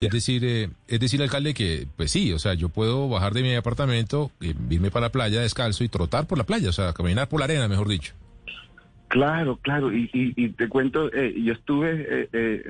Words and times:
Es 0.00 0.10
decir, 0.10 0.44
eh, 0.44 0.70
es 0.86 1.00
decir, 1.00 1.20
alcalde, 1.20 1.54
que 1.54 1.88
pues 1.96 2.12
sí, 2.12 2.32
o 2.32 2.38
sea, 2.38 2.54
yo 2.54 2.68
puedo 2.68 3.08
bajar 3.08 3.32
de 3.32 3.42
mi 3.42 3.56
apartamento, 3.56 4.30
eh, 4.40 4.54
irme 4.70 4.92
para 4.92 5.06
la 5.06 5.12
playa 5.12 5.40
descalzo 5.40 5.82
y 5.82 5.88
trotar 5.88 6.28
por 6.28 6.38
la 6.38 6.44
playa, 6.44 6.68
o 6.68 6.72
sea, 6.72 6.92
caminar 6.92 7.28
por 7.28 7.40
la 7.40 7.46
arena, 7.46 7.66
mejor 7.66 7.88
dicho. 7.88 8.14
Claro, 9.08 9.56
claro, 9.56 9.92
y, 9.92 10.08
y, 10.12 10.50
te 10.50 10.68
cuento, 10.68 11.12
eh, 11.12 11.34
yo 11.42 11.52
estuve, 11.52 12.28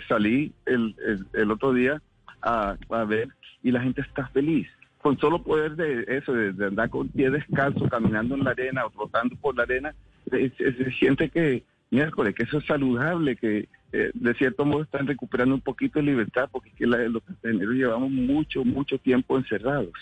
salí 0.09 0.53
el, 0.65 0.95
el, 1.35 1.51
otro 1.51 1.75
día 1.75 2.01
a, 2.41 2.77
a, 2.89 3.05
ver 3.05 3.29
y 3.63 3.73
la 3.73 3.83
gente 3.83 4.01
está 4.01 4.29
feliz. 4.29 4.67
Con 5.03 5.19
solo 5.19 5.43
poder 5.43 5.77
de 5.77 6.07
eso, 6.09 6.33
de, 6.33 6.65
andar 6.65 6.89
con 6.89 7.09
pie 7.09 7.29
descalzo, 7.29 7.91
caminando 7.91 8.37
en 8.37 8.45
la 8.45 8.53
arena 8.53 8.87
o 8.87 8.91
trotando 8.91 9.37
por 9.37 9.55
la 9.55 9.65
arena, 9.65 9.95
se 10.31 10.93
siente 10.93 11.29
que, 11.29 11.63
miércoles, 11.91 12.35
que 12.35 12.45
eso 12.45 12.57
es 12.57 12.65
saludable, 12.65 13.37
que 13.37 13.69
eh, 13.93 14.11
de 14.13 14.35
cierto 14.35 14.65
modo 14.65 14.83
están 14.83 15.07
recuperando 15.07 15.55
un 15.55 15.61
poquito 15.61 15.99
de 15.99 16.05
libertad, 16.05 16.49
porque 16.53 16.69
es 16.71 16.75
que 16.75 16.87
los 16.87 17.23
cartageneros 17.23 17.75
llevamos 17.75 18.11
mucho, 18.11 18.65
mucho 18.65 18.99
tiempo 18.99 19.39
encerrados. 19.39 19.95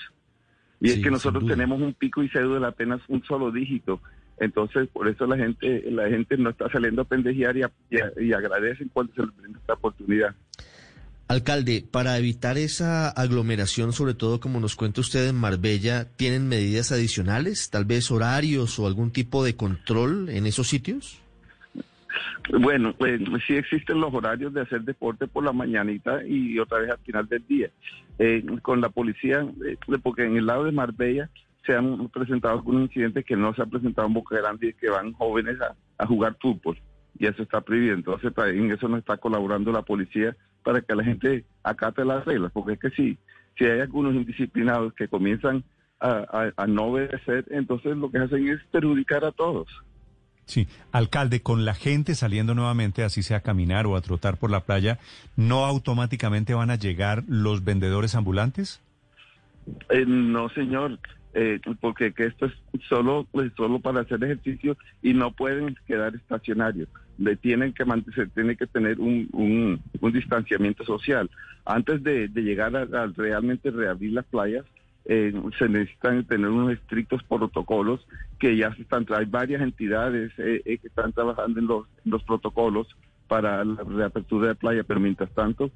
Y 0.80 0.90
es 0.90 0.98
que 0.98 1.10
nosotros 1.10 1.46
tenemos 1.46 1.80
un 1.80 1.94
pico 1.94 2.22
y 2.22 2.28
cédula 2.28 2.68
apenas 2.68 3.00
un 3.08 3.24
solo 3.24 3.50
dígito. 3.50 4.00
Entonces, 4.38 4.88
por 4.88 5.08
eso 5.08 5.26
la 5.26 5.36
gente 5.36 5.90
la 5.90 6.08
gente 6.08 6.36
no 6.36 6.50
está 6.50 6.68
saliendo 6.70 7.02
a 7.02 7.04
pendejear 7.06 7.56
y, 7.56 7.62
y, 8.20 8.32
agradecen 8.34 8.90
cuando 8.92 9.14
se 9.14 9.22
les 9.22 9.36
brinda 9.36 9.58
esta 9.58 9.72
oportunidad. 9.72 10.34
Alcalde, 11.28 11.84
para 11.90 12.18
evitar 12.18 12.58
esa 12.58 13.08
aglomeración, 13.08 13.92
sobre 13.92 14.14
todo 14.14 14.38
como 14.38 14.60
nos 14.60 14.76
cuenta 14.76 15.00
usted 15.00 15.26
en 15.28 15.36
Marbella, 15.36 16.06
¿tienen 16.16 16.46
medidas 16.48 16.92
adicionales, 16.92 17.70
tal 17.70 17.84
vez 17.84 18.10
horarios 18.10 18.78
o 18.78 18.86
algún 18.86 19.10
tipo 19.10 19.42
de 19.42 19.56
control 19.56 20.28
en 20.28 20.46
esos 20.46 20.68
sitios? 20.68 21.20
Bueno, 22.60 22.94
pues 22.96 23.20
sí 23.46 23.56
existen 23.56 24.00
los 24.00 24.12
horarios 24.12 24.52
de 24.52 24.62
hacer 24.62 24.82
deporte 24.82 25.26
por 25.26 25.44
la 25.44 25.52
mañanita 25.52 26.24
y 26.24 26.58
otra 26.58 26.78
vez 26.78 26.90
al 26.90 26.98
final 26.98 27.28
del 27.28 27.46
día. 27.46 27.70
Eh, 28.18 28.44
con 28.62 28.80
la 28.80 28.88
policía, 28.88 29.46
eh, 29.66 29.76
porque 30.02 30.24
en 30.24 30.36
el 30.36 30.46
lado 30.46 30.64
de 30.64 30.72
Marbella 30.72 31.28
se 31.64 31.74
han 31.74 32.08
presentado 32.08 32.54
algunos 32.54 32.82
incidentes 32.82 33.24
que 33.24 33.36
no 33.36 33.52
se 33.54 33.62
ha 33.62 33.66
presentado 33.66 34.06
en 34.06 34.14
Boca 34.14 34.36
Grande 34.36 34.68
y 34.68 34.72
que 34.72 34.88
van 34.88 35.12
jóvenes 35.12 35.58
a, 35.98 36.06
jugar 36.06 36.36
fútbol. 36.40 36.78
Y 37.18 37.26
eso 37.26 37.42
está 37.42 37.60
prohibido. 37.60 37.94
Entonces, 37.94 38.32
en 38.36 38.70
eso 38.70 38.88
nos 38.88 39.00
está 39.00 39.16
colaborando 39.16 39.72
la 39.72 39.82
policía 39.82 40.36
para 40.62 40.80
que 40.80 40.94
la 40.94 41.04
gente 41.04 41.44
acate 41.62 42.04
las 42.04 42.24
reglas. 42.24 42.52
Porque 42.52 42.74
es 42.74 42.78
que 42.78 42.90
si, 42.90 43.18
si 43.58 43.64
hay 43.64 43.80
algunos 43.80 44.14
indisciplinados 44.14 44.92
que 44.94 45.08
comienzan 45.08 45.64
a 45.98 46.66
no 46.68 46.84
obedecer, 46.84 47.46
entonces 47.50 47.96
lo 47.96 48.10
que 48.10 48.18
hacen 48.18 48.48
es 48.48 48.62
perjudicar 48.70 49.24
a 49.24 49.32
todos. 49.32 49.66
Sí, 50.46 50.68
alcalde, 50.92 51.42
con 51.42 51.64
la 51.64 51.74
gente 51.74 52.14
saliendo 52.14 52.54
nuevamente, 52.54 53.02
así 53.02 53.22
sea 53.24 53.38
a 53.38 53.42
caminar 53.42 53.86
o 53.86 53.96
a 53.96 54.00
trotar 54.00 54.36
por 54.36 54.50
la 54.50 54.60
playa, 54.60 54.98
¿no 55.34 55.66
automáticamente 55.66 56.54
van 56.54 56.70
a 56.70 56.76
llegar 56.76 57.24
los 57.26 57.64
vendedores 57.64 58.14
ambulantes? 58.14 58.80
Eh, 59.90 60.04
no, 60.06 60.48
señor, 60.50 61.00
eh, 61.34 61.60
porque 61.80 62.12
que 62.12 62.26
esto 62.26 62.46
es 62.46 62.52
solo, 62.88 63.26
pues, 63.32 63.52
solo 63.56 63.80
para 63.80 64.02
hacer 64.02 64.22
ejercicio 64.22 64.76
y 65.02 65.14
no 65.14 65.32
pueden 65.32 65.76
quedar 65.86 66.14
estacionarios. 66.14 66.88
Le 67.18 67.34
tienen 67.34 67.72
que 67.72 67.84
mantener, 67.84 68.30
tiene 68.30 68.56
que 68.56 68.68
tener 68.68 69.00
un, 69.00 69.28
un, 69.32 70.12
distanciamiento 70.12 70.84
social. 70.84 71.28
Antes 71.64 72.04
de, 72.04 72.28
llegar 72.28 72.76
a 72.76 73.06
realmente 73.16 73.72
reabrir 73.72 74.12
las 74.12 74.26
playas, 74.26 74.64
eh, 75.08 75.32
se 75.58 75.68
necesitan 75.68 76.24
tener 76.24 76.50
unos 76.50 76.72
estrictos 76.72 77.22
protocolos 77.22 78.04
que 78.40 78.56
ya 78.56 78.74
se 78.74 78.82
están, 78.82 79.06
hay 79.10 79.24
varias 79.24 79.62
entidades 79.62 80.32
eh, 80.38 80.62
eh, 80.64 80.78
que 80.78 80.88
están 80.88 81.12
trabajando 81.12 81.60
en 81.60 81.66
los, 81.66 81.86
los 82.04 82.24
protocolos 82.24 82.88
para 83.28 83.64
la 83.64 83.82
reapertura 83.82 84.48
de 84.48 84.54
playa, 84.54 84.84
pero 84.84 85.00
mientras 85.00 85.30
tanto 85.30 85.70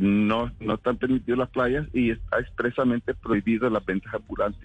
no, 0.00 0.50
no 0.58 0.74
están 0.74 0.96
permitidas 0.96 1.38
las 1.38 1.50
playas 1.50 1.86
y 1.92 2.10
está 2.10 2.40
expresamente 2.40 3.14
prohibido 3.14 3.70
las 3.70 3.84
ventas 3.84 4.12
ambulantes. 4.12 4.60